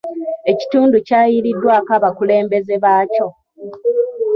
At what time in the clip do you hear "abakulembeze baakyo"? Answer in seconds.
1.97-3.27